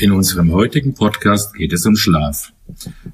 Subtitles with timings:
[0.00, 2.52] In unserem heutigen Podcast geht es um Schlaf.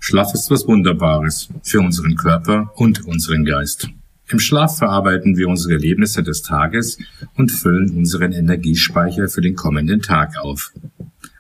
[0.00, 3.88] Schlaf ist was Wunderbares für unseren Körper und unseren Geist.
[4.28, 6.98] Im Schlaf verarbeiten wir unsere Erlebnisse des Tages
[7.36, 10.74] und füllen unseren Energiespeicher für den kommenden Tag auf.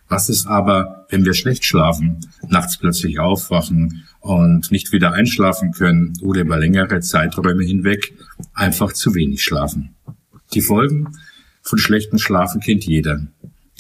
[0.08, 6.14] Was ist aber, wenn wir schlecht schlafen, nachts plötzlich aufwachen und nicht wieder einschlafen können
[6.22, 8.14] oder über längere Zeiträume hinweg
[8.54, 9.94] einfach zu wenig schlafen?
[10.54, 11.08] Die Folgen
[11.60, 13.26] von schlechtem Schlafen kennt jeder,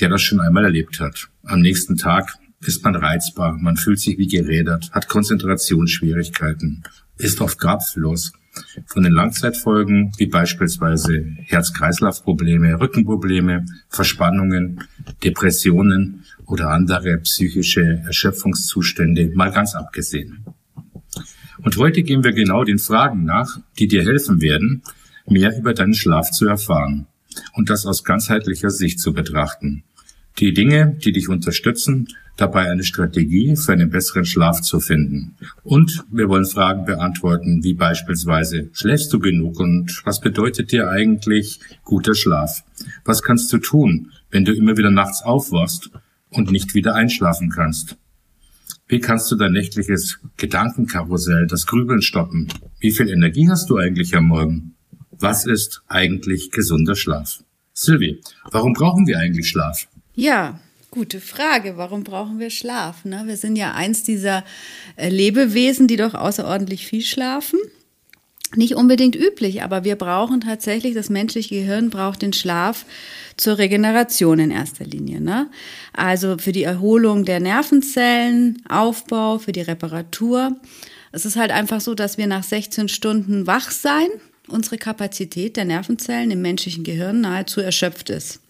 [0.00, 1.28] der das schon einmal erlebt hat.
[1.44, 6.82] Am nächsten Tag ist man reizbar, man fühlt sich wie gerädert, hat Konzentrationsschwierigkeiten,
[7.16, 8.32] ist oft kraftlos.
[8.86, 14.84] Von den Langzeitfolgen wie beispielsweise Herz-Kreislauf-Probleme, Rückenprobleme, Verspannungen,
[15.24, 20.44] Depressionen oder andere psychische Erschöpfungszustände mal ganz abgesehen.
[21.62, 24.82] Und heute gehen wir genau den Fragen nach, die dir helfen werden,
[25.26, 27.06] mehr über deinen Schlaf zu erfahren
[27.54, 29.84] und das aus ganzheitlicher Sicht zu betrachten.
[30.38, 35.36] Die Dinge, die dich unterstützen, dabei eine Strategie für einen besseren Schlaf zu finden.
[35.62, 41.60] Und wir wollen Fragen beantworten, wie beispielsweise, schläfst du genug und was bedeutet dir eigentlich
[41.84, 42.64] guter Schlaf?
[43.04, 45.90] Was kannst du tun, wenn du immer wieder nachts aufwachst
[46.30, 47.96] und nicht wieder einschlafen kannst?
[48.88, 52.48] Wie kannst du dein nächtliches Gedankenkarussell, das Grübeln stoppen?
[52.80, 54.74] Wie viel Energie hast du eigentlich am Morgen?
[55.12, 57.44] Was ist eigentlich gesunder Schlaf?
[57.72, 59.86] Sylvie, warum brauchen wir eigentlich Schlaf?
[60.16, 60.60] Ja,
[60.92, 61.76] gute Frage.
[61.76, 63.04] Warum brauchen wir Schlaf?
[63.04, 63.24] Ne?
[63.26, 64.44] Wir sind ja eins dieser
[64.96, 67.58] äh, Lebewesen, die doch außerordentlich viel schlafen.
[68.54, 72.86] Nicht unbedingt üblich, aber wir brauchen tatsächlich, das menschliche Gehirn braucht den Schlaf
[73.36, 75.20] zur Regeneration in erster Linie.
[75.20, 75.50] Ne?
[75.92, 80.56] Also für die Erholung der Nervenzellen, Aufbau, für die Reparatur.
[81.10, 84.06] Es ist halt einfach so, dass wir nach 16 Stunden wach sein,
[84.46, 88.43] unsere Kapazität der Nervenzellen im menschlichen Gehirn nahezu erschöpft ist.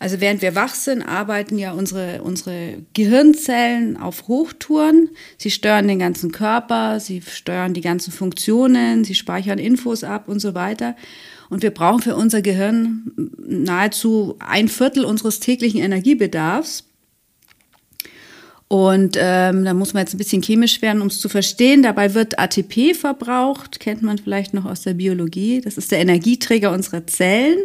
[0.00, 5.10] Also während wir wach sind, arbeiten ja unsere, unsere Gehirnzellen auf Hochtouren.
[5.38, 10.38] Sie steuern den ganzen Körper, sie steuern die ganzen Funktionen, sie speichern Infos ab und
[10.38, 10.94] so weiter.
[11.50, 16.84] Und wir brauchen für unser Gehirn nahezu ein Viertel unseres täglichen Energiebedarfs.
[18.68, 21.82] Und ähm, da muss man jetzt ein bisschen chemisch werden, um es zu verstehen.
[21.82, 25.62] Dabei wird ATP verbraucht, kennt man vielleicht noch aus der Biologie.
[25.62, 27.58] Das ist der Energieträger unserer Zellen.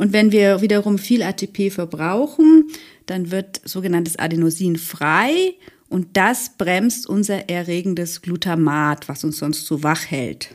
[0.00, 2.68] Und wenn wir wiederum viel ATP verbrauchen,
[3.04, 5.52] dann wird sogenanntes Adenosin frei
[5.90, 10.54] und das bremst unser erregendes Glutamat, was uns sonst so wach hält.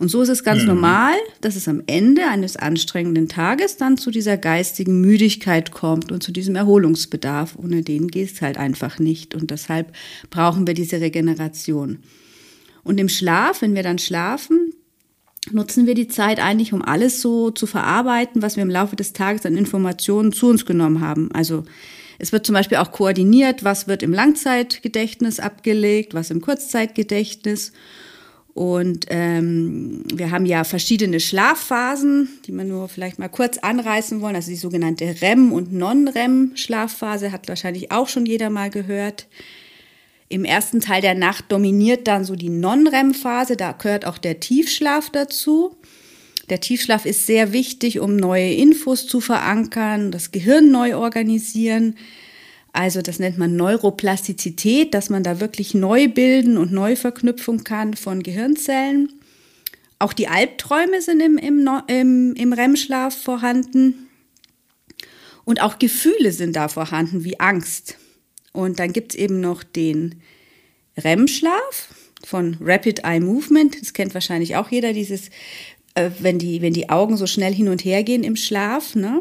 [0.00, 0.70] Und so ist es ganz mhm.
[0.70, 6.24] normal, dass es am Ende eines anstrengenden Tages dann zu dieser geistigen Müdigkeit kommt und
[6.24, 7.54] zu diesem Erholungsbedarf.
[7.62, 9.36] Ohne den geht es halt einfach nicht.
[9.36, 9.92] Und deshalb
[10.30, 12.00] brauchen wir diese Regeneration.
[12.82, 14.72] Und im Schlaf, wenn wir dann schlafen,
[15.52, 19.12] nutzen wir die Zeit eigentlich, um alles so zu verarbeiten, was wir im Laufe des
[19.12, 21.30] Tages an Informationen zu uns genommen haben.
[21.32, 21.64] Also
[22.18, 27.72] es wird zum Beispiel auch koordiniert, was wird im Langzeitgedächtnis abgelegt, was im Kurzzeitgedächtnis.
[28.54, 34.34] Und ähm, wir haben ja verschiedene Schlafphasen, die wir nur vielleicht mal kurz anreißen wollen.
[34.34, 39.28] Also die sogenannte REM- und Non-REM-Schlafphase hat wahrscheinlich auch schon jeder mal gehört.
[40.28, 45.10] Im ersten Teil der Nacht dominiert dann so die Non-REM-Phase, da gehört auch der Tiefschlaf
[45.10, 45.76] dazu.
[46.50, 51.96] Der Tiefschlaf ist sehr wichtig, um neue Infos zu verankern, das Gehirn neu organisieren.
[52.72, 58.22] Also das nennt man Neuroplastizität, dass man da wirklich neu bilden und Neuverknüpfung kann von
[58.22, 59.12] Gehirnzellen.
[59.98, 64.08] Auch die Albträume sind im, im, im, im REM-Schlaf vorhanden.
[65.44, 67.96] Und auch Gefühle sind da vorhanden, wie Angst.
[68.52, 70.22] Und dann gibt es eben noch den
[70.96, 71.88] REM-Schlaf
[72.24, 73.80] von Rapid Eye Movement.
[73.80, 75.28] Das kennt wahrscheinlich auch jeder, dieses,
[75.94, 78.94] äh, wenn, die, wenn die Augen so schnell hin und her gehen im Schlaf.
[78.94, 79.20] Ne?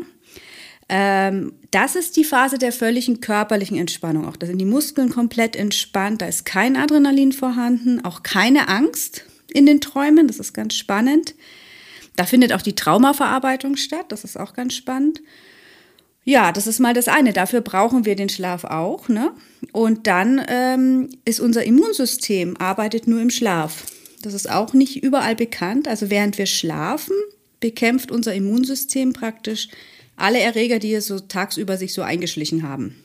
[0.90, 4.26] Ähm, das ist die Phase der völligen körperlichen Entspannung.
[4.26, 9.26] Auch da sind die Muskeln komplett entspannt, da ist kein Adrenalin vorhanden, auch keine Angst
[9.52, 10.28] in den Träumen.
[10.28, 11.36] Das ist ganz spannend.
[12.16, 14.06] Da findet auch die Traumaverarbeitung statt.
[14.10, 15.22] Das ist auch ganz spannend.
[16.28, 17.32] Ja, das ist mal das eine.
[17.32, 19.08] Dafür brauchen wir den Schlaf auch.
[19.08, 19.32] Ne?
[19.72, 23.86] Und dann ähm, ist unser Immunsystem arbeitet nur im Schlaf.
[24.22, 25.88] Das ist auch nicht überall bekannt.
[25.88, 27.16] Also während wir schlafen,
[27.62, 29.70] bekämpft unser Immunsystem praktisch
[30.18, 33.02] alle Erreger, die es so tagsüber sich so eingeschlichen haben.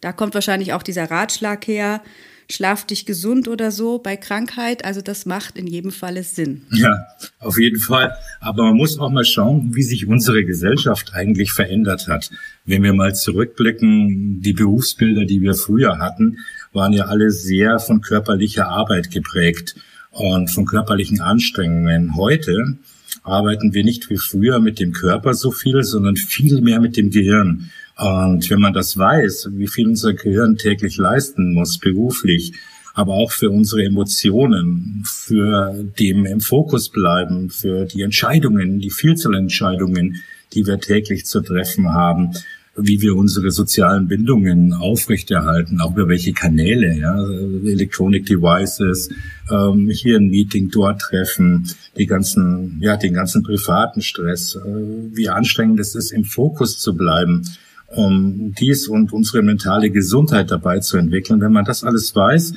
[0.00, 2.02] Da kommt wahrscheinlich auch dieser Ratschlag her,
[2.50, 4.84] schlaf dich gesund oder so bei Krankheit.
[4.84, 6.62] Also das macht in jedem Falle Sinn.
[6.72, 7.06] Ja,
[7.40, 8.14] auf jeden Fall.
[8.40, 12.30] Aber man muss auch mal schauen, wie sich unsere Gesellschaft eigentlich verändert hat.
[12.64, 16.38] Wenn wir mal zurückblicken, die Berufsbilder, die wir früher hatten,
[16.72, 19.76] waren ja alle sehr von körperlicher Arbeit geprägt
[20.10, 22.16] und von körperlichen Anstrengungen.
[22.16, 22.78] Heute
[23.22, 27.10] arbeiten wir nicht wie früher mit dem Körper so viel, sondern viel mehr mit dem
[27.10, 27.70] Gehirn.
[27.98, 32.52] Und wenn man das weiß, wie viel unser Gehirn täglich leisten muss, beruflich,
[32.94, 39.34] aber auch für unsere Emotionen, für dem im Fokus bleiben, für die Entscheidungen, die Vielzahl
[39.34, 40.22] Entscheidungen,
[40.52, 42.32] die wir täglich zu treffen haben,
[42.76, 49.10] wie wir unsere sozialen Bindungen aufrechterhalten, auch über welche Kanäle, ja, Electronic Devices,
[49.50, 54.68] ähm, hier ein Meeting, dort treffen, die ganzen, ja, den ganzen privaten Stress, äh,
[55.12, 57.42] wie anstrengend es ist, im Fokus zu bleiben,
[57.88, 61.40] um dies und unsere mentale Gesundheit dabei zu entwickeln.
[61.40, 62.54] Wenn man das alles weiß,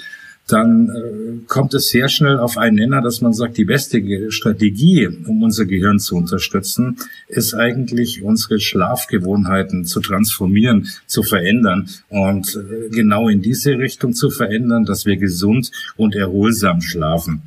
[0.47, 5.07] dann äh, kommt es sehr schnell auf einen Nenner, dass man sagt, die beste Strategie,
[5.07, 6.97] um unser Gehirn zu unterstützen,
[7.27, 14.29] ist eigentlich unsere Schlafgewohnheiten zu transformieren, zu verändern und äh, genau in diese Richtung zu
[14.29, 17.43] verändern, dass wir gesund und erholsam schlafen.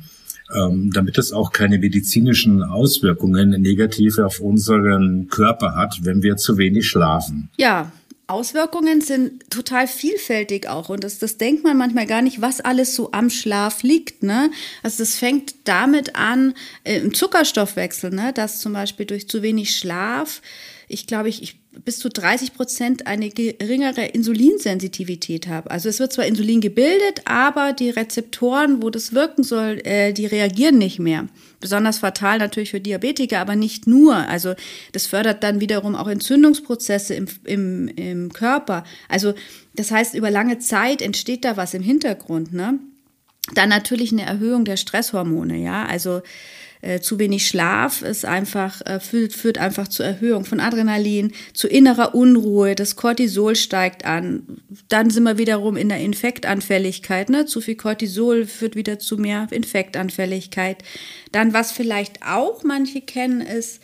[0.53, 6.59] Ähm, damit es auch keine medizinischen Auswirkungen negative auf unseren Körper hat, wenn wir zu
[6.59, 7.49] wenig schlafen.
[7.57, 7.91] Ja,
[8.27, 12.95] Auswirkungen sind total vielfältig auch und das, das denkt man manchmal gar nicht, was alles
[12.95, 14.23] so am Schlaf liegt.
[14.23, 14.51] Ne?
[14.81, 16.53] Also das fängt damit an
[16.83, 18.31] äh, im Zuckerstoffwechsel, ne?
[18.33, 20.41] dass zum Beispiel durch zu wenig Schlaf,
[20.87, 25.71] ich glaube, ich, ich bis zu 30 Prozent eine geringere Insulinsensitivität habe.
[25.71, 30.25] Also es wird zwar Insulin gebildet, aber die Rezeptoren, wo das wirken soll, äh, die
[30.25, 31.27] reagieren nicht mehr.
[31.59, 34.15] Besonders fatal natürlich für Diabetiker, aber nicht nur.
[34.15, 34.53] Also
[34.91, 38.83] das fördert dann wiederum auch Entzündungsprozesse im, im, im Körper.
[39.09, 39.33] Also
[39.75, 42.53] das heißt, über lange Zeit entsteht da was im Hintergrund.
[42.53, 42.79] Ne?
[43.53, 45.85] Dann natürlich eine Erhöhung der Stresshormone, ja.
[45.85, 46.21] Also
[46.85, 51.67] äh, zu wenig Schlaf ist einfach, äh, führt, führt einfach zur Erhöhung von Adrenalin, zu
[51.67, 54.43] innerer Unruhe, das Cortisol steigt an.
[54.87, 57.29] Dann sind wir wiederum in der Infektanfälligkeit.
[57.29, 57.45] Ne?
[57.45, 60.83] Zu viel Cortisol führt wieder zu mehr Infektanfälligkeit.
[61.31, 63.81] Dann, was vielleicht auch manche kennen, ist,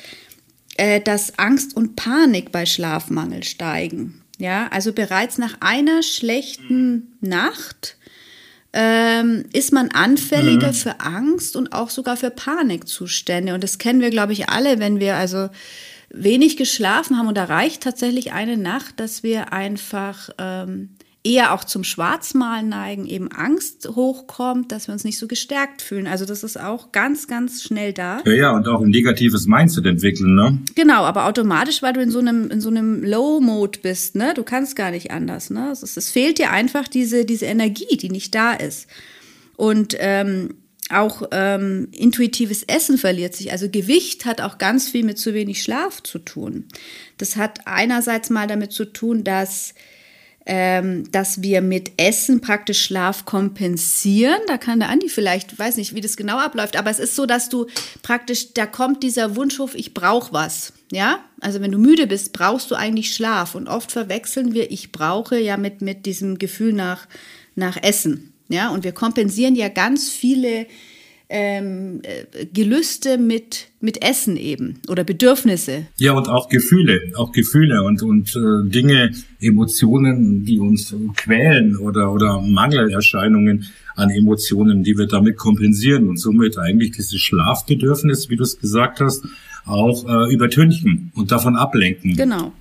[0.77, 4.21] äh, dass Angst und Panik bei Schlafmangel steigen.
[4.37, 7.97] Ja, also bereits nach einer schlechten Nacht
[8.73, 10.73] ähm, ist man anfälliger mhm.
[10.73, 13.53] für Angst und auch sogar für Panikzustände.
[13.53, 15.49] Und das kennen wir, glaube ich, alle, wenn wir also
[16.09, 17.27] wenig geschlafen haben.
[17.27, 20.89] Und da reicht tatsächlich eine Nacht, dass wir einfach ähm,
[21.23, 26.07] eher auch zum Schwarzmalen neigen, eben Angst hochkommt, dass wir uns nicht so gestärkt fühlen.
[26.07, 28.21] Also das ist auch ganz, ganz schnell da.
[28.25, 30.57] Ja, ja, und auch ein negatives Mindset entwickeln, ne?
[30.73, 34.33] Genau, aber automatisch, weil du in so einem, in so einem Low-Mode bist, ne?
[34.35, 35.69] Du kannst gar nicht anders, ne?
[35.71, 38.87] Es, es fehlt dir einfach diese, diese Energie, die nicht da ist.
[39.57, 40.55] Und ähm,
[40.89, 43.51] auch ähm, intuitives Essen verliert sich.
[43.51, 46.65] Also Gewicht hat auch ganz viel mit zu wenig Schlaf zu tun.
[47.17, 49.75] Das hat einerseits mal damit zu tun, dass
[50.45, 54.39] dass wir mit Essen praktisch Schlaf kompensieren.
[54.47, 57.27] Da kann der Andi vielleicht, weiß nicht, wie das genau abläuft, aber es ist so,
[57.27, 57.67] dass du
[58.01, 60.73] praktisch, da kommt dieser Wunschhof, ich brauche was.
[60.91, 63.55] Ja, also wenn du müde bist, brauchst du eigentlich Schlaf.
[63.55, 67.07] Und oft verwechseln wir, ich brauche ja mit, mit diesem Gefühl nach,
[67.55, 68.33] nach Essen.
[68.49, 70.65] Ja, und wir kompensieren ja ganz viele
[71.31, 75.87] ähm, äh, Gelüste mit, mit Essen eben oder Bedürfnisse.
[75.97, 82.11] Ja, und auch Gefühle, auch Gefühle und, und äh, Dinge, Emotionen, die uns quälen oder,
[82.11, 88.43] oder Mangelerscheinungen an Emotionen, die wir damit kompensieren und somit eigentlich dieses Schlafbedürfnis, wie du
[88.43, 89.23] es gesagt hast,
[89.65, 92.15] auch äh, übertünchen und davon ablenken.
[92.17, 92.51] Genau.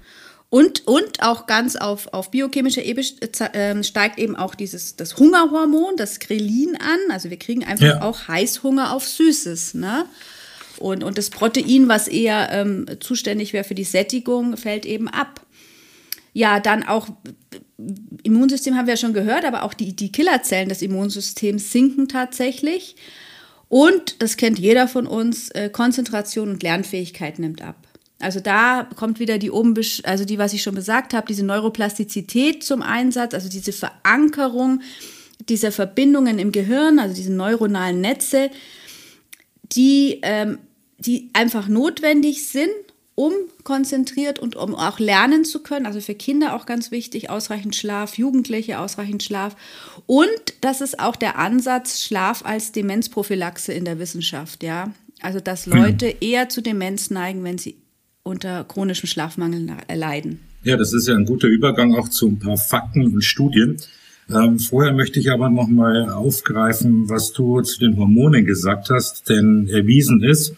[0.50, 3.06] Und, und auch ganz auf, auf biochemischer Ebene
[3.52, 6.98] äh, steigt eben auch dieses, das Hungerhormon, das Grelin an.
[7.10, 8.02] Also wir kriegen einfach ja.
[8.02, 9.74] auch Heißhunger auf Süßes.
[9.74, 10.06] Ne?
[10.78, 15.40] Und, und das Protein, was eher ähm, zuständig wäre für die Sättigung, fällt eben ab.
[16.32, 17.08] Ja, dann auch
[18.22, 22.96] Immunsystem haben wir ja schon gehört, aber auch die, die Killerzellen des Immunsystems sinken tatsächlich.
[23.68, 27.86] Und, das kennt jeder von uns, äh, Konzentration und Lernfähigkeit nimmt ab.
[28.20, 29.74] Also da kommt wieder die oben,
[30.04, 34.80] also die, was ich schon gesagt habe, diese Neuroplastizität zum Einsatz, also diese Verankerung
[35.48, 38.50] dieser Verbindungen im Gehirn, also diese neuronalen Netze,
[39.72, 40.58] die, ähm,
[40.98, 42.70] die einfach notwendig sind,
[43.14, 43.32] um
[43.64, 45.86] konzentriert und um auch lernen zu können.
[45.86, 49.56] Also für Kinder auch ganz wichtig, ausreichend Schlaf, Jugendliche ausreichend Schlaf.
[50.06, 54.92] Und das ist auch der Ansatz Schlaf als Demenzprophylaxe in der Wissenschaft, ja.
[55.20, 56.16] Also dass Leute mhm.
[56.20, 57.76] eher zu Demenz neigen, wenn sie
[58.22, 60.40] unter chronischem Schlafmangel leiden.
[60.62, 63.78] Ja, das ist ja ein guter Übergang auch zu ein paar Fakten und Studien.
[64.30, 69.28] Ähm, vorher möchte ich aber noch mal aufgreifen, was du zu den Hormonen gesagt hast,
[69.28, 70.54] denn erwiesen ist,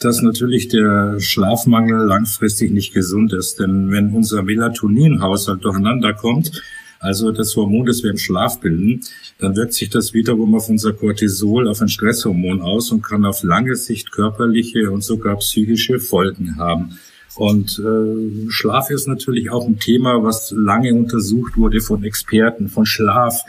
[0.00, 3.60] dass natürlich der Schlafmangel langfristig nicht gesund ist.
[3.60, 6.62] Denn wenn unser Melatoninhaushalt durcheinander kommt,
[7.04, 9.00] also das Hormon, das wir im Schlaf bilden,
[9.38, 13.42] dann wirkt sich das wiederum auf unser Cortisol, auf ein Stresshormon aus und kann auf
[13.42, 16.98] lange Sicht körperliche und sogar psychische Folgen haben.
[17.36, 22.86] Und äh, Schlaf ist natürlich auch ein Thema, was lange untersucht wurde von Experten, von
[22.86, 23.42] Schlaf.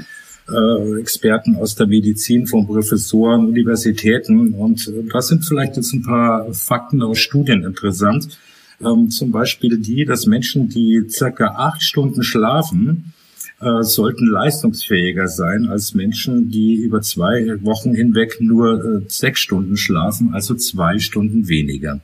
[0.47, 4.53] Äh, Experten aus der Medizin, von Professoren, Universitäten.
[4.53, 8.37] Und äh, da sind vielleicht jetzt ein paar Fakten aus Studien interessant.
[8.79, 13.13] Ähm, zum Beispiel die, dass Menschen, die circa acht Stunden schlafen,
[13.61, 19.77] äh, sollten leistungsfähiger sein als Menschen, die über zwei Wochen hinweg nur äh, sechs Stunden
[19.77, 22.01] schlafen, also zwei Stunden weniger.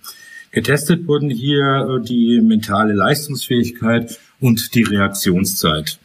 [0.52, 6.00] Getestet wurden hier äh, die mentale Leistungsfähigkeit und die Reaktionszeit,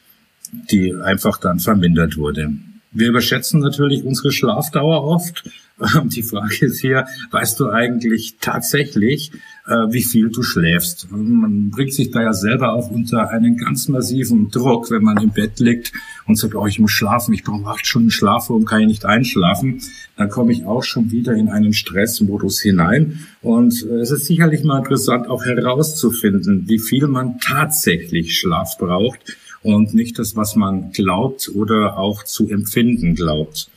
[0.71, 2.53] die einfach dann vermindert wurde.
[2.93, 5.45] Wir überschätzen natürlich unsere Schlafdauer oft.
[6.05, 9.33] Die Frage ist hier, weißt du eigentlich tatsächlich,
[9.67, 11.09] wie viel du schläfst?
[11.11, 15.31] Man bringt sich da ja selber auch unter einen ganz massiven Druck, wenn man im
[15.31, 15.93] Bett liegt
[16.27, 19.05] und sagt, oh, ich muss schlafen, ich brauche acht Stunden Schlaf, warum kann ich nicht
[19.05, 19.81] einschlafen?
[20.17, 23.27] Dann komme ich auch schon wieder in einen Stressmodus hinein.
[23.43, 29.37] Und äh, es ist sicherlich mal interessant, auch herauszufinden, wie viel man tatsächlich Schlaf braucht
[29.63, 33.69] und nicht das, was man glaubt oder auch zu empfinden glaubt.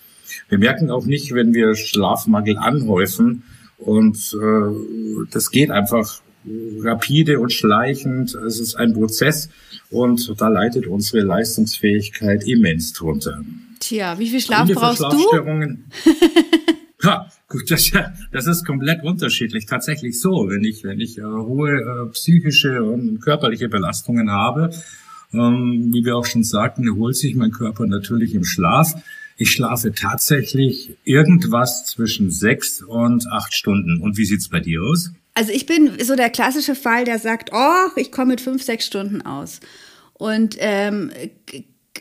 [0.49, 3.43] Wir merken auch nicht, wenn wir Schlafmangel anhäufen
[3.79, 6.21] und äh, das geht einfach
[6.79, 8.35] rapide und schleichend.
[8.35, 9.49] Es ist ein Prozess
[9.89, 13.43] und da leidet unsere Leistungsfähigkeit immens drunter.
[13.79, 15.77] Tja, wie viel Schlaf brauchst du?
[17.01, 17.91] Ha, gut, das,
[18.33, 19.65] das ist komplett unterschiedlich.
[19.65, 24.71] Tatsächlich so, wenn ich, wenn ich äh, hohe äh, psychische und körperliche Belastungen habe,
[25.31, 28.95] ähm, wie wir auch schon sagten, erholt sich mein Körper natürlich im Schlaf.
[29.41, 34.01] Ich schlafe tatsächlich irgendwas zwischen sechs und acht Stunden.
[34.01, 35.11] Und wie sieht's bei dir aus?
[35.33, 38.85] Also ich bin so der klassische Fall, der sagt, oh, ich komme mit fünf, sechs
[38.85, 39.61] Stunden aus.
[40.13, 41.11] Und ähm,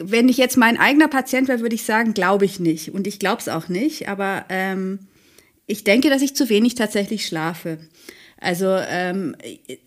[0.00, 2.90] wenn ich jetzt mein eigener Patient wäre, würde ich sagen, glaube ich nicht.
[2.92, 4.08] Und ich glaube es auch nicht.
[4.08, 4.98] Aber ähm,
[5.68, 7.78] ich denke, dass ich zu wenig tatsächlich schlafe.
[8.40, 9.34] Also ähm,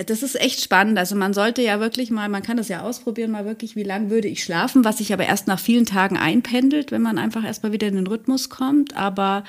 [0.05, 0.97] das ist echt spannend.
[0.97, 4.09] Also man sollte ja wirklich mal, man kann das ja ausprobieren, mal wirklich, wie lange
[4.09, 7.71] würde ich schlafen, was sich aber erst nach vielen Tagen einpendelt, wenn man einfach erstmal
[7.71, 8.97] wieder in den Rhythmus kommt.
[8.97, 9.45] Aber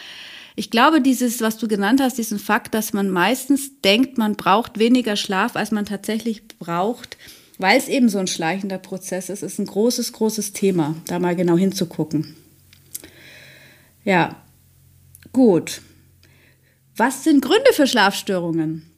[0.55, 4.79] ich glaube, dieses, was du genannt hast, diesen Fakt, dass man meistens denkt, man braucht
[4.79, 7.17] weniger Schlaf, als man tatsächlich braucht,
[7.59, 11.35] weil es eben so ein schleichender Prozess ist, ist ein großes, großes Thema, da mal
[11.35, 12.37] genau hinzugucken.
[14.05, 14.37] Ja,
[15.33, 15.81] gut.
[16.97, 18.92] Was sind Gründe für Schlafstörungen?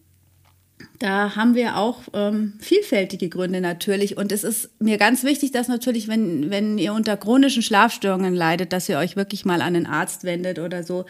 [1.01, 4.17] Da haben wir auch ähm, vielfältige Gründe natürlich.
[4.17, 8.73] Und es ist mir ganz wichtig, dass natürlich, wenn, wenn ihr unter chronischen Schlafstörungen leidet,
[8.73, 11.05] dass ihr euch wirklich mal an den Arzt wendet oder so.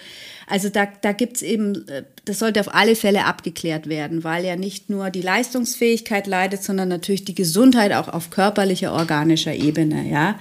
[0.49, 4.47] Also da, da gibt es eben, äh, das sollte auf alle Fälle abgeklärt werden, weil
[4.47, 10.09] ja nicht nur die Leistungsfähigkeit leidet, sondern natürlich die Gesundheit auch auf körperlicher, organischer Ebene,
[10.09, 10.38] ja.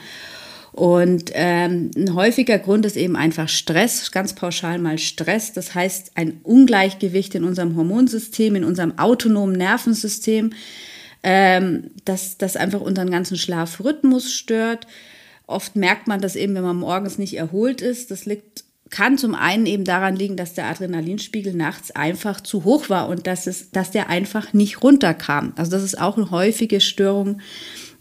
[0.73, 5.53] Und ähm, ein häufiger Grund ist eben einfach Stress, ganz pauschal mal Stress.
[5.53, 10.51] Das heißt ein Ungleichgewicht in unserem Hormonsystem, in unserem autonomen Nervensystem,
[11.21, 14.87] ähm, das, das einfach unseren ganzen Schlafrhythmus stört.
[15.45, 18.09] Oft merkt man das eben, wenn man morgens nicht erholt ist.
[18.09, 22.89] Das liegt, kann zum einen eben daran liegen, dass der Adrenalinspiegel nachts einfach zu hoch
[22.89, 25.53] war und dass, es, dass der einfach nicht runterkam.
[25.55, 27.41] Also das ist auch eine häufige Störung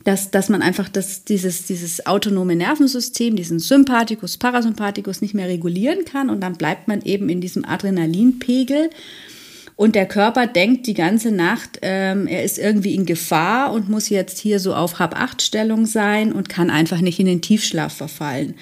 [0.04, 6.04] dass, dass man einfach das, dieses, dieses autonome Nervensystem, diesen Sympathikus, Parasympathikus nicht mehr regulieren
[6.04, 8.90] kann und dann bleibt man eben in diesem Adrenalinpegel.
[9.76, 14.10] Und der Körper denkt die ganze Nacht, ähm, er ist irgendwie in Gefahr und muss
[14.10, 18.54] jetzt hier so auf Hab-Acht-Stellung sein und kann einfach nicht in den Tiefschlaf verfallen.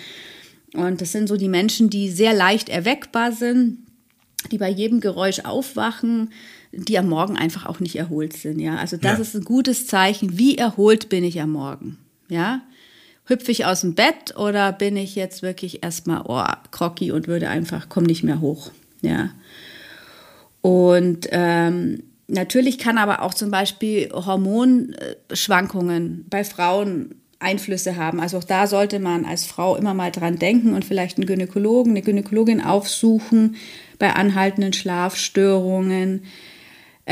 [0.72, 3.78] Und das sind so die Menschen, die sehr leicht erweckbar sind,
[4.52, 6.30] die bei jedem Geräusch aufwachen,
[6.72, 8.60] die am Morgen einfach auch nicht erholt sind.
[8.60, 9.22] Ja, also das ja.
[9.22, 10.38] ist ein gutes Zeichen.
[10.38, 11.98] Wie erholt bin ich am Morgen?
[12.28, 12.62] Ja,
[13.24, 17.48] hüpfe ich aus dem Bett oder bin ich jetzt wirklich erstmal oh, groggy und würde
[17.48, 18.70] einfach, komm nicht mehr hoch.
[19.02, 19.30] Ja.
[20.60, 28.20] Und ähm, natürlich kann aber auch zum Beispiel Hormonschwankungen bei Frauen Einflüsse haben.
[28.20, 31.92] Also auch da sollte man als Frau immer mal dran denken und vielleicht einen Gynäkologen,
[31.92, 33.56] eine Gynäkologin aufsuchen
[33.98, 36.24] bei anhaltenden Schlafstörungen.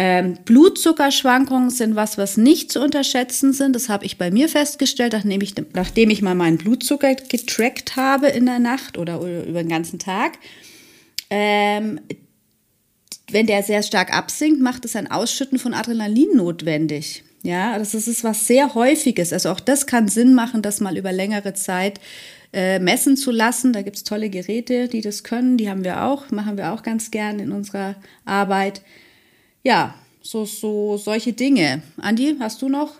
[0.01, 3.75] Ähm, Blutzuckerschwankungen sind was, was nicht zu unterschätzen sind.
[3.75, 8.29] Das habe ich bei mir festgestellt, nachdem ich, nachdem ich mal meinen Blutzucker getrackt habe
[8.29, 10.39] in der Nacht oder, über den ganzen Tag.
[11.31, 12.01] Ähm,
[13.33, 17.25] wenn der sehr stark absinkt, macht es ein Ausschütten von Adrenalin notwendig.
[17.43, 19.33] Ja, das ist was sehr häufiges.
[19.33, 21.99] Also auch das kann Sinn machen, das mal über längere Zeit
[22.53, 23.73] äh, messen zu lassen.
[23.73, 25.57] Da gibt es tolle Geräte, die das können.
[25.57, 28.83] Die haben wir auch, machen wir auch ganz gern in unserer Arbeit.
[29.69, 31.83] Ja, so, so solche Dinge.
[31.99, 32.95] Andi, hast du noch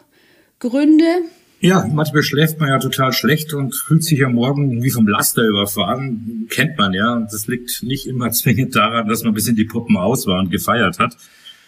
[0.59, 1.23] Gründe?
[1.61, 5.45] Ja, manchmal schläft man ja total schlecht und fühlt sich am Morgen wie vom Laster
[5.45, 6.47] überfahren.
[6.51, 7.27] Kennt man ja.
[7.33, 10.51] Das liegt nicht immer zwingend daran, dass man ein bisschen die Puppen aus war und
[10.51, 11.17] gefeiert hat,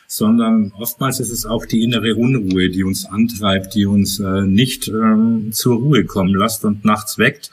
[0.07, 4.89] sondern oftmals ist es auch die innere Unruhe, die uns antreibt, die uns äh, nicht
[4.89, 7.51] ähm, zur Ruhe kommen lässt und nachts weckt.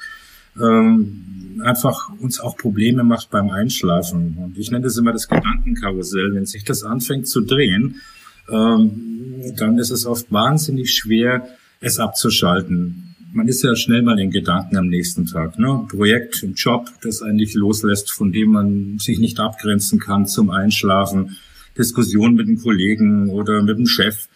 [0.61, 4.37] Ähm, einfach uns auch Probleme macht beim Einschlafen.
[4.37, 6.33] Und ich nenne das immer das Gedankenkarussell.
[6.33, 8.01] Wenn sich das anfängt zu drehen,
[8.49, 11.47] ähm, dann ist es oft wahnsinnig schwer,
[11.79, 13.15] es abzuschalten.
[13.33, 15.59] Man ist ja schnell mal in Gedanken am nächsten Tag.
[15.59, 15.85] Ne?
[15.89, 21.37] Projekt, ein Job, das eigentlich loslässt, von dem man sich nicht abgrenzen kann zum Einschlafen.
[21.77, 24.27] Diskussion mit einem Kollegen oder mit dem Chef.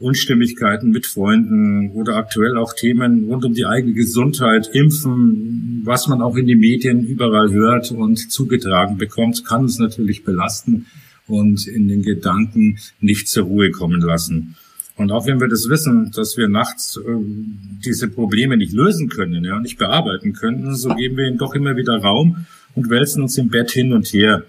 [0.00, 6.22] Unstimmigkeiten mit Freunden oder aktuell auch Themen rund um die eigene Gesundheit, Impfen, was man
[6.22, 10.86] auch in den Medien überall hört und zugetragen bekommt, kann uns natürlich belasten
[11.26, 14.54] und in den Gedanken nicht zur Ruhe kommen lassen.
[14.96, 17.00] Und auch wenn wir das wissen, dass wir nachts äh,
[17.84, 21.76] diese Probleme nicht lösen können, ja, nicht bearbeiten können, so geben wir ihnen doch immer
[21.76, 24.44] wieder Raum und wälzen uns im Bett hin und her.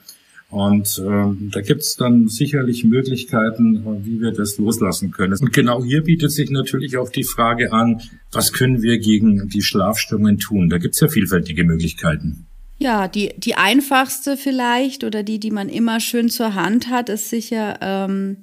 [0.50, 5.38] Und äh, da gibt es dann sicherlich Möglichkeiten, äh, wie wir das loslassen können.
[5.40, 8.02] Und genau hier bietet sich natürlich auch die Frage an,
[8.32, 10.70] was können wir gegen die Schlafstörungen tun?
[10.70, 12.48] Da gibt es ja vielfältige Möglichkeiten.
[12.80, 17.30] Ja, die, die einfachste vielleicht oder die, die man immer schön zur Hand hat, ist
[17.30, 18.38] sicher ähm,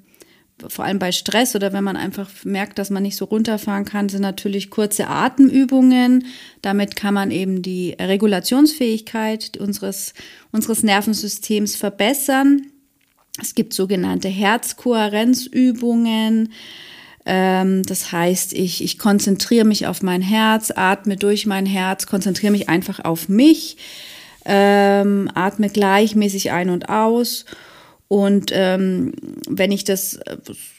[0.68, 4.08] vor allem bei Stress oder wenn man einfach merkt, dass man nicht so runterfahren kann,
[4.08, 6.24] sind natürlich kurze Atemübungen.
[6.62, 10.14] Damit kann man eben die Regulationsfähigkeit unseres,
[10.52, 12.68] unseres Nervensystems verbessern.
[13.40, 16.54] Es gibt sogenannte Herzkohärenzübungen.
[17.26, 22.52] Ähm, das heißt, ich, ich konzentriere mich auf mein Herz, atme durch mein Herz, konzentriere
[22.52, 23.76] mich einfach auf mich,
[24.46, 27.44] ähm, atme gleichmäßig ein und aus
[28.08, 29.12] und ähm,
[29.48, 30.20] wenn ich das,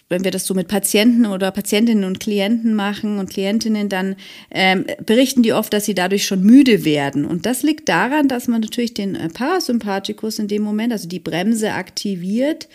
[0.07, 4.15] wenn wir das so mit Patienten oder Patientinnen und Klienten machen und Klientinnen, dann
[4.49, 7.25] ähm, berichten die oft, dass sie dadurch schon müde werden.
[7.25, 11.19] Und das liegt daran, dass man natürlich den äh, Parasympathikus in dem Moment, also die
[11.19, 12.69] Bremse aktiviert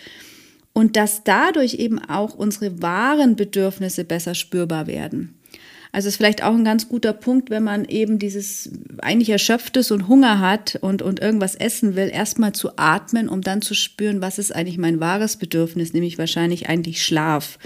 [0.73, 5.35] und dass dadurch eben auch unsere wahren Bedürfnisse besser spürbar werden.
[5.93, 8.71] Also ist vielleicht auch ein ganz guter Punkt, wenn man eben dieses
[9.03, 13.61] eigentlich erschöpftes und Hunger hat und, und irgendwas essen will, erstmal zu atmen, um dann
[13.61, 17.59] zu spüren, was ist eigentlich mein wahres Bedürfnis, nämlich wahrscheinlich eigentlich Schlaf.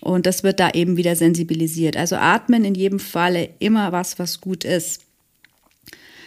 [0.00, 1.96] Und das wird da eben wieder sensibilisiert.
[1.96, 5.00] Also atmen in jedem Falle immer was, was gut ist.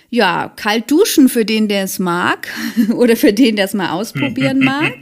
[0.10, 2.50] Ja, kalt duschen für den, der es mag
[2.94, 4.94] oder für den, der es mal ausprobieren mag.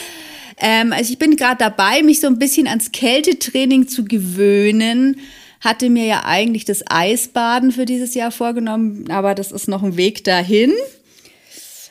[0.56, 5.20] ähm, also ich bin gerade dabei, mich so ein bisschen ans Kältetraining zu gewöhnen
[5.62, 9.96] hatte mir ja eigentlich das Eisbaden für dieses Jahr vorgenommen, aber das ist noch ein
[9.96, 10.72] Weg dahin.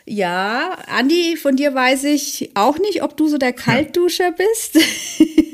[0.06, 4.78] Ja, Andi, von dir weiß ich auch nicht, ob du so der Kaltduscher bist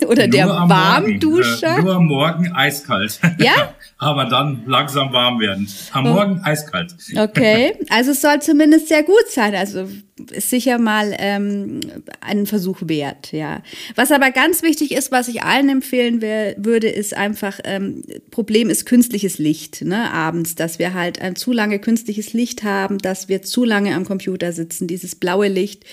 [0.08, 1.70] oder nur der Warmduscher.
[1.70, 3.20] Morgen, äh, nur am Morgen eiskalt.
[3.38, 3.76] Ja?
[4.00, 5.70] Aber dann langsam warm werden.
[5.92, 6.14] Am oh.
[6.14, 6.96] Morgen eiskalt.
[7.16, 9.54] Okay, also es soll zumindest sehr gut sein.
[9.54, 9.88] Also
[10.32, 11.80] ist sicher mal ähm,
[12.22, 13.62] einen Versuch wert, ja.
[13.96, 18.86] Was aber ganz wichtig ist, was ich allen empfehlen würde, ist einfach, ähm, Problem ist
[18.86, 23.42] künstliches Licht, ne, abends, dass wir halt ein zu lange künstliches Licht haben, dass wir
[23.42, 24.88] zu lange am Computer sitzen.
[24.88, 25.86] Dieses blaue Licht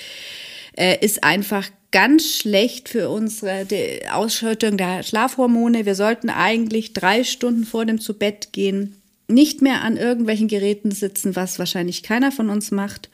[0.76, 3.66] äh, ist einfach ganz schlecht für unsere
[4.12, 5.86] Ausschüttung der Schlafhormone.
[5.86, 8.96] Wir sollten eigentlich drei Stunden vor dem zu Bett gehen
[9.28, 13.08] nicht mehr an irgendwelchen Geräten sitzen, was wahrscheinlich keiner von uns macht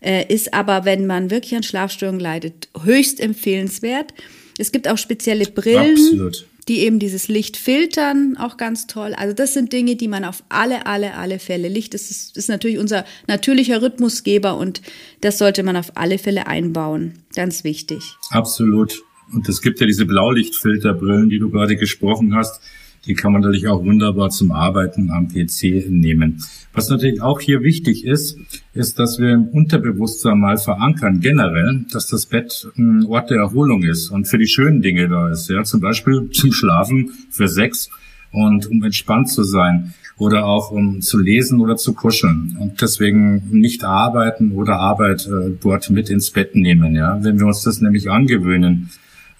[0.00, 4.12] ist aber, wenn man wirklich an Schlafstörungen leidet, höchst empfehlenswert.
[4.58, 6.46] Es gibt auch spezielle Brillen, Absolut.
[6.68, 9.14] die eben dieses Licht filtern, auch ganz toll.
[9.14, 12.78] Also das sind Dinge, die man auf alle, alle, alle Fälle, Licht ist, ist natürlich
[12.78, 14.80] unser natürlicher Rhythmusgeber und
[15.20, 17.14] das sollte man auf alle Fälle einbauen.
[17.34, 18.02] Ganz wichtig.
[18.30, 19.02] Absolut.
[19.32, 22.60] Und es gibt ja diese Blaulichtfilterbrillen, die du gerade gesprochen hast.
[23.06, 26.42] Die kann man natürlich auch wunderbar zum Arbeiten am PC nehmen.
[26.72, 28.38] Was natürlich auch hier wichtig ist,
[28.74, 33.82] ist, dass wir im Unterbewusstsein mal verankern, generell, dass das Bett ein Ort der Erholung
[33.82, 35.48] ist und für die schönen Dinge da ist.
[35.48, 37.88] Ja, zum Beispiel zum Schlafen für Sex
[38.32, 43.42] und um entspannt zu sein oder auch um zu lesen oder zu kuscheln und deswegen
[43.50, 46.94] nicht arbeiten oder Arbeit äh, dort mit ins Bett nehmen.
[46.94, 48.90] Ja, wenn wir uns das nämlich angewöhnen,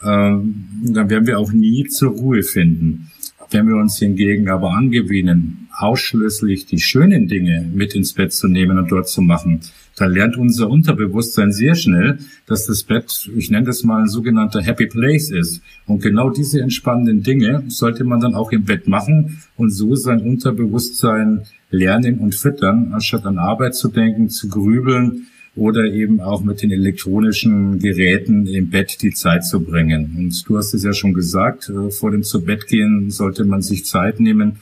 [0.02, 3.10] äh, dann werden wir auch nie zur Ruhe finden.
[3.50, 8.78] Wenn wir uns hingegen aber angewöhnen, ausschließlich die schönen Dinge mit ins Bett zu nehmen
[8.78, 9.60] und dort zu machen,
[9.96, 14.60] dann lernt unser Unterbewusstsein sehr schnell, dass das Bett, ich nenne das mal ein sogenannter
[14.62, 15.62] Happy Place ist.
[15.86, 20.20] Und genau diese entspannenden Dinge sollte man dann auch im Bett machen und so sein
[20.20, 26.62] Unterbewusstsein lernen und füttern, anstatt an Arbeit zu denken, zu grübeln oder eben auch mit
[26.62, 30.14] den elektronischen Geräten im Bett die Zeit zu bringen.
[30.16, 34.20] Und du hast es ja schon gesagt, äh, vor dem Zubettgehen sollte man sich Zeit
[34.20, 34.58] nehmen,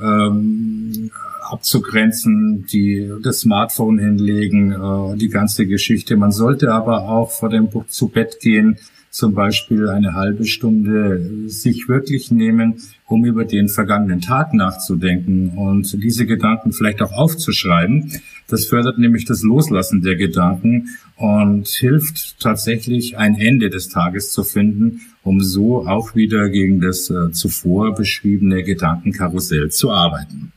[0.00, 1.10] ähm,
[1.50, 6.16] abzugrenzen, die das Smartphone hinlegen, äh, die ganze Geschichte.
[6.16, 8.78] Man sollte aber auch vor dem zu Bett gehen
[9.10, 16.00] zum Beispiel eine halbe Stunde sich wirklich nehmen, um über den vergangenen Tag nachzudenken und
[16.02, 18.12] diese Gedanken vielleicht auch aufzuschreiben.
[18.50, 24.44] Das fördert nämlich das Loslassen der Gedanken und hilft tatsächlich ein Ende des Tages zu
[24.44, 30.52] finden, um so auch wieder gegen das äh, zuvor beschriebene Gedankenkarussell zu arbeiten.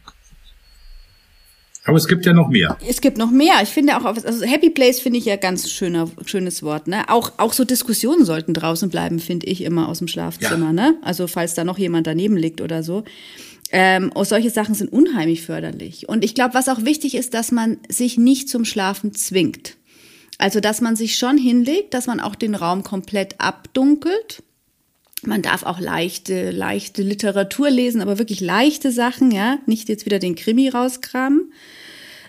[1.85, 2.77] Aber es gibt ja noch mehr.
[2.87, 3.55] Es gibt noch mehr.
[3.61, 6.87] Ich finde auch, also Happy Place finde ich ja ganz schöner, schönes Wort.
[6.87, 7.09] Ne?
[7.09, 10.67] Auch, auch so Diskussionen sollten draußen bleiben, finde ich immer aus dem Schlafzimmer.
[10.67, 10.73] Ja.
[10.73, 10.95] Ne?
[11.01, 13.03] Also falls da noch jemand daneben liegt oder so.
[13.75, 16.07] Ähm, auch solche Sachen sind unheimlich förderlich.
[16.07, 19.77] Und ich glaube, was auch wichtig ist, dass man sich nicht zum Schlafen zwingt.
[20.37, 24.43] Also, dass man sich schon hinlegt, dass man auch den Raum komplett abdunkelt.
[25.23, 30.19] Man darf auch leichte, leichte Literatur lesen, aber wirklich leichte Sachen, ja, nicht jetzt wieder
[30.19, 31.51] den Krimi rauskramen.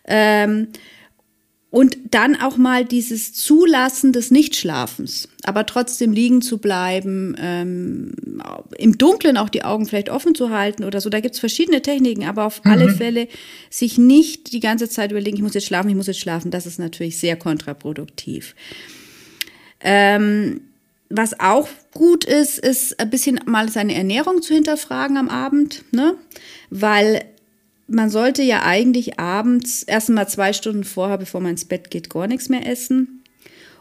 [0.06, 0.68] Ähm,
[1.74, 8.12] und dann auch mal dieses Zulassen des Nichtschlafens, aber trotzdem liegen zu bleiben, ähm,
[8.78, 11.10] im Dunkeln auch die Augen vielleicht offen zu halten oder so.
[11.10, 12.70] Da gibt's verschiedene Techniken, aber auf mhm.
[12.70, 13.26] alle Fälle
[13.70, 16.52] sich nicht die ganze Zeit überlegen, ich muss jetzt schlafen, ich muss jetzt schlafen.
[16.52, 18.54] Das ist natürlich sehr kontraproduktiv.
[19.80, 20.60] Ähm,
[21.10, 26.14] was auch gut ist, ist ein bisschen mal seine Ernährung zu hinterfragen am Abend, ne?
[26.70, 27.24] Weil
[27.86, 32.10] man sollte ja eigentlich abends erst mal zwei Stunden vorher, bevor man ins Bett geht,
[32.10, 33.20] gar nichts mehr essen.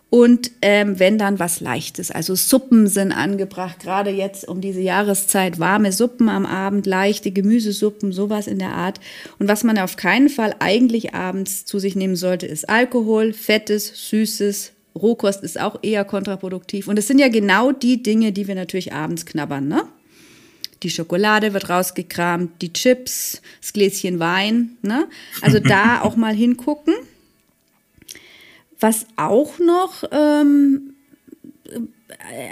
[0.09, 5.57] Und ähm, wenn dann was Leichtes, also Suppen sind angebracht, gerade jetzt um diese Jahreszeit,
[5.57, 8.99] warme Suppen am Abend, leichte Gemüsesuppen, sowas in der Art.
[9.39, 14.09] Und was man auf keinen Fall eigentlich abends zu sich nehmen sollte, ist Alkohol, fettes,
[14.09, 16.87] süßes, Rohkost ist auch eher kontraproduktiv.
[16.87, 19.87] Und es sind ja genau die Dinge, die wir natürlich abends knabbern, ne?
[20.83, 25.07] Die Schokolade wird rausgekramt, die Chips, das Gläschen Wein, ne?
[25.41, 26.93] Also da auch mal hingucken.
[28.79, 30.93] Was auch noch ähm,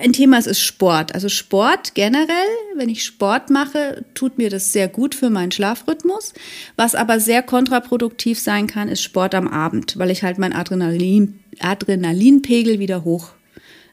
[0.02, 1.14] ein Thema ist, ist Sport.
[1.14, 6.34] Also Sport generell, wenn ich Sport mache, tut mir das sehr gut für meinen Schlafrhythmus.
[6.78, 11.40] Was aber sehr kontraproduktiv sein kann, ist Sport am Abend, weil ich halt mein Adrenalin,
[11.60, 13.34] Adrenalinpegel wieder hoch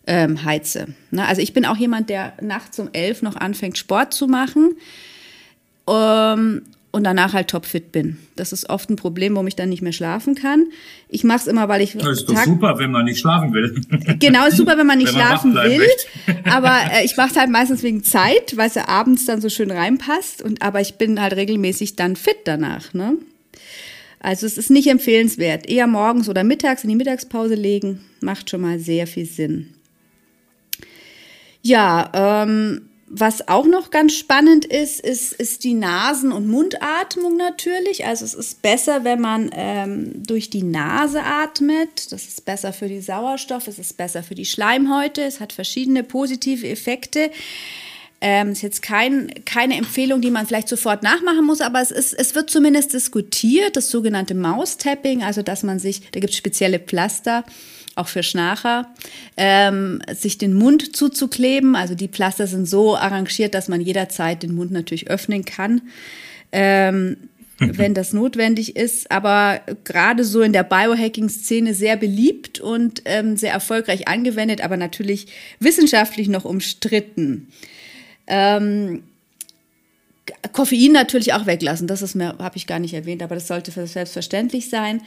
[0.09, 0.89] ähm, heize.
[1.11, 1.25] Ne?
[1.27, 4.73] Also ich bin auch jemand, der nachts um elf noch anfängt, Sport zu machen.
[5.87, 8.17] Ähm, und danach halt topfit bin.
[8.35, 10.69] Das ist oft ein Problem, warum ich dann nicht mehr schlafen kann.
[11.11, 11.93] Ich mache es immer, weil ich.
[11.93, 13.79] Das ist doch super, wenn man nicht schlafen will.
[14.19, 15.87] Genau, ist super, wenn man nicht wenn man schlafen will.
[16.45, 19.51] aber äh, ich mache es halt meistens wegen Zeit, weil es ja abends dann so
[19.51, 20.41] schön reinpasst.
[20.41, 22.95] Und aber ich bin halt regelmäßig dann fit danach.
[22.95, 23.19] Ne?
[24.19, 25.69] Also es ist nicht empfehlenswert.
[25.69, 29.75] Eher morgens oder mittags in die Mittagspause legen macht schon mal sehr viel Sinn.
[31.69, 38.07] Ja, ähm, was auch noch ganz spannend ist, ist, ist die Nasen- und Mundatmung natürlich.
[38.07, 42.11] Also es ist besser, wenn man ähm, durch die Nase atmet.
[42.11, 45.23] Das ist besser für die Sauerstoff, es ist besser für die Schleimhäute.
[45.23, 47.31] Es hat verschiedene positive Effekte.
[48.21, 52.15] Ähm, ist jetzt kein, keine Empfehlung, die man vielleicht sofort nachmachen muss, aber es, ist,
[52.15, 56.81] es wird zumindest diskutiert, das sogenannte Maustapping, also dass man sich, da gibt es spezielle
[56.81, 57.45] Pflaster,
[57.95, 58.93] auch für Schnarcher,
[59.37, 61.77] ähm, sich den Mund zuzukleben.
[61.77, 65.83] Also die Pflaster sind so arrangiert, dass man jederzeit den Mund natürlich öffnen kann.
[66.53, 67.17] Ähm,
[67.59, 73.53] wenn das notwendig ist, aber gerade so in der Biohacking-Szene sehr beliebt und ähm, sehr
[73.53, 75.27] erfolgreich angewendet, aber natürlich
[75.59, 77.49] wissenschaftlich noch umstritten.
[78.29, 79.03] Ähm,
[80.53, 85.03] Koffein natürlich auch weglassen, das habe ich gar nicht erwähnt, aber das sollte selbstverständlich sein.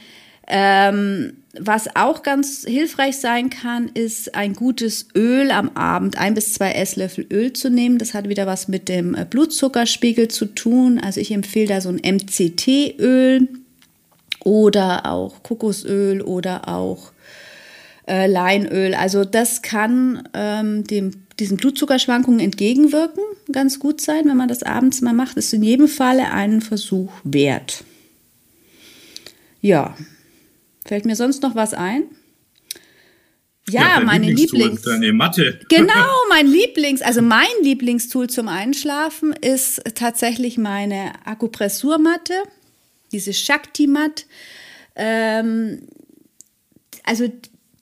[0.48, 6.54] Ähm, was auch ganz hilfreich sein kann, ist ein gutes Öl am Abend, ein bis
[6.54, 7.98] zwei Esslöffel Öl zu nehmen.
[7.98, 10.98] Das hat wieder was mit dem äh, Blutzuckerspiegel zu tun.
[10.98, 13.48] Also ich empfehle da so ein MCT-Öl
[14.40, 17.12] oder auch Kokosöl oder auch
[18.08, 18.94] äh, Leinöl.
[18.94, 25.00] Also das kann ähm, dem, diesen Blutzuckerschwankungen entgegenwirken, ganz gut sein, wenn man das abends
[25.00, 25.36] mal macht.
[25.36, 27.84] Ist in jedem Falle einen Versuch wert.
[29.60, 29.96] Ja,
[30.84, 32.04] Fällt mir sonst noch was ein?
[33.68, 34.82] Ja, ja meine Lieblings.
[34.82, 35.60] Deine Matte.
[35.68, 42.34] Genau, mein Lieblings, also mein Lieblingstool zum Einschlafen ist tatsächlich meine Akupressurmatte,
[43.12, 44.26] diese Shakti-Mat.
[44.96, 45.86] Ähm,
[47.04, 47.30] also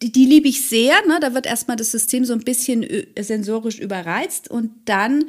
[0.03, 0.95] die, die liebe ich sehr.
[1.07, 1.19] Ne?
[1.21, 2.87] Da wird erstmal das System so ein bisschen
[3.19, 5.25] sensorisch überreizt und dann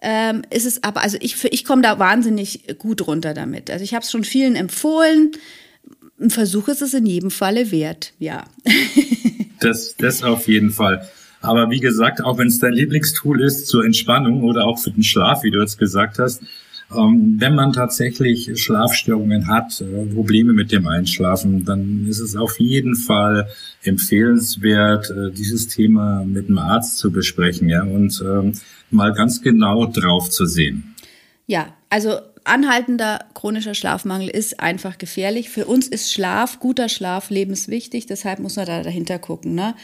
[0.00, 3.70] ähm, ist es aber, also ich, ich komme da wahnsinnig gut runter damit.
[3.70, 5.32] Also ich habe es schon vielen empfohlen.
[6.20, 8.44] Ein Versuch ist es in jedem Falle wert, ja.
[9.60, 11.08] das, das auf jeden Fall.
[11.40, 15.04] Aber wie gesagt, auch wenn es dein Lieblingstool ist zur Entspannung oder auch für den
[15.04, 16.42] Schlaf, wie du jetzt gesagt hast,
[16.90, 22.96] wenn man tatsächlich Schlafstörungen hat, äh, Probleme mit dem Einschlafen, dann ist es auf jeden
[22.96, 23.48] Fall
[23.82, 28.52] empfehlenswert, äh, dieses Thema mit einem Arzt zu besprechen, ja, und ähm,
[28.90, 30.94] mal ganz genau drauf zu sehen.
[31.46, 35.50] Ja, also anhaltender chronischer Schlafmangel ist einfach gefährlich.
[35.50, 38.06] Für uns ist Schlaf, guter Schlaf, lebenswichtig.
[38.06, 39.54] Deshalb muss man da dahinter gucken.
[39.54, 39.74] Ne?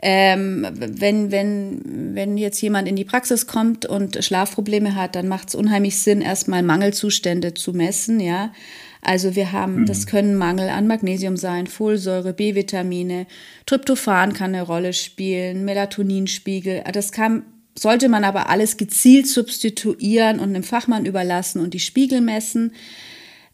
[0.00, 5.48] Ähm, wenn, wenn, wenn jetzt jemand in die Praxis kommt und Schlafprobleme hat, dann macht
[5.48, 8.52] es unheimlich Sinn, erstmal Mangelzustände zu messen, ja.
[9.00, 9.86] Also wir haben, mhm.
[9.86, 13.26] das können Mangel an Magnesium sein, Folsäure, B-Vitamine,
[13.66, 16.82] Tryptophan kann eine Rolle spielen, Melatoninspiegel.
[16.92, 17.44] Das kann,
[17.76, 22.72] sollte man aber alles gezielt substituieren und einem Fachmann überlassen und die Spiegel messen.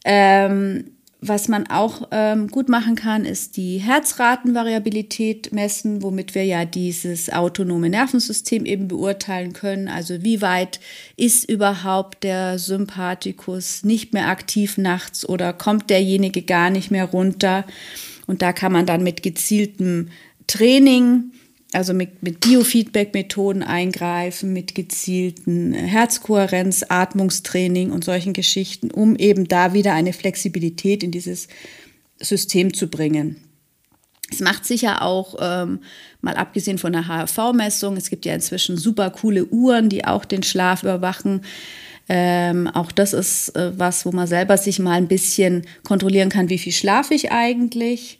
[0.05, 0.94] Ähm,
[1.27, 7.33] was man auch ähm, gut machen kann, ist die Herzratenvariabilität messen, womit wir ja dieses
[7.33, 9.89] autonome Nervensystem eben beurteilen können.
[9.89, 10.81] Also wie weit
[11.17, 17.65] ist überhaupt der Sympathikus nicht mehr aktiv nachts oder kommt derjenige gar nicht mehr runter?
[18.27, 20.09] Und da kann man dann mit gezieltem
[20.47, 21.33] Training
[21.75, 29.73] also mit, mit Biofeedback-Methoden eingreifen, mit gezielten Herzkohärenz, Atmungstraining und solchen Geschichten, um eben da
[29.75, 31.49] wieder eine Flexibilität in dieses
[32.21, 33.37] System zu bringen.
[34.31, 35.81] Es macht sicher auch, ähm,
[36.21, 40.43] mal abgesehen von der HRV-Messung, es gibt ja inzwischen super coole Uhren, die auch den
[40.43, 41.43] Schlaf überwachen.
[42.09, 46.49] Ähm, auch das ist äh, was, wo man selber sich mal ein bisschen kontrollieren kann,
[46.49, 48.19] wie viel schlafe ich eigentlich.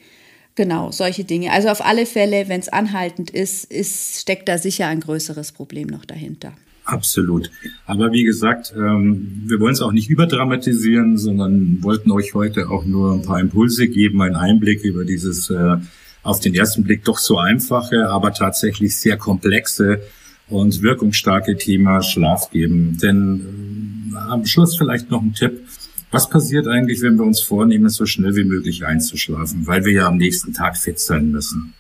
[0.57, 1.51] Genau, solche Dinge.
[1.53, 5.89] Also auf alle Fälle, wenn es anhaltend ist, ist, steckt da sicher ein größeres Problem
[5.89, 6.53] noch dahinter.
[6.85, 7.51] Absolut.
[7.87, 12.85] Aber wie gesagt, ähm, wir wollen es auch nicht überdramatisieren, sondern wollten euch heute auch
[12.85, 15.77] nur ein paar Impulse geben, einen Einblick über dieses äh,
[16.23, 20.01] auf den ersten Blick doch so einfache, aber tatsächlich sehr komplexe
[20.49, 22.99] und wirkungsstarke Thema Schlaf geben.
[23.03, 25.67] Denn äh, am Schluss vielleicht noch ein Tipp
[26.15, 30.07] was passiert eigentlich, wenn wir uns vornehmen, so schnell wie möglich einzuschlafen, weil wir ja
[30.07, 31.75] am nächsten Tag fit sein müssen?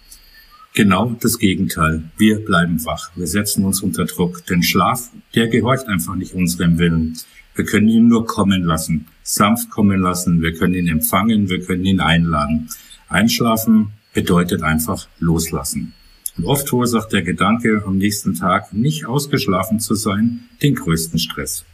[0.74, 2.02] Genau das Gegenteil.
[2.16, 3.12] Wir bleiben wach.
[3.14, 4.44] Wir setzen uns unter Druck.
[4.46, 7.16] Denn Schlaf, der gehorcht einfach nicht unserem Willen.
[7.54, 10.42] Wir können ihn nur kommen lassen, sanft kommen lassen.
[10.42, 11.48] Wir können ihn empfangen.
[11.48, 12.68] Wir können ihn einladen.
[13.08, 15.94] Einschlafen bedeutet einfach loslassen.
[16.36, 21.64] Und oft verursacht der Gedanke, am nächsten Tag nicht ausgeschlafen zu sein, den größten Stress.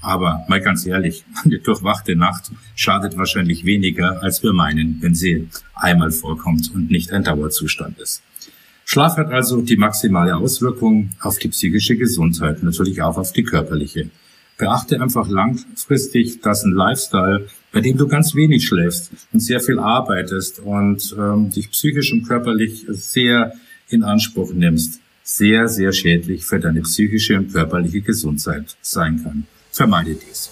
[0.00, 5.48] Aber mal ganz ehrlich, eine durchwachte Nacht schadet wahrscheinlich weniger, als wir meinen, wenn sie
[5.74, 8.22] einmal vorkommt und nicht ein Dauerzustand ist.
[8.84, 14.10] Schlaf hat also die maximale Auswirkung auf die psychische Gesundheit, natürlich auch auf die körperliche.
[14.58, 19.80] Beachte einfach langfristig, dass ein Lifestyle, bei dem du ganz wenig schläfst und sehr viel
[19.80, 23.52] arbeitest und ähm, dich psychisch und körperlich sehr
[23.88, 29.46] in Anspruch nimmst, sehr, sehr schädlich für deine psychische und körperliche Gesundheit sein kann.
[29.76, 30.48] Vermeide dies.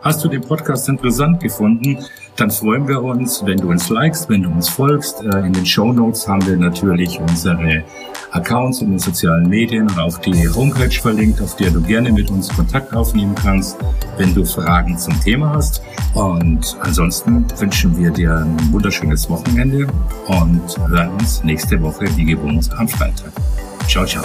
[0.00, 1.98] Hast du den Podcast interessant gefunden?
[2.36, 5.24] Dann freuen wir uns, wenn du uns likest, wenn du uns folgst.
[5.24, 7.82] Äh, in den Show Notes haben wir natürlich unsere
[8.30, 12.30] Accounts in den sozialen Medien und auf die Homepage verlinkt, auf der du gerne mit
[12.30, 13.78] uns Kontakt aufnehmen kannst,
[14.18, 15.82] wenn du Fragen zum Thema hast.
[16.14, 19.88] Und ansonsten wünschen wir dir ein wunderschönes Wochenende
[20.28, 23.32] und hören uns nächste Woche wie gewohnt am Freitag.
[23.88, 24.22] 小巧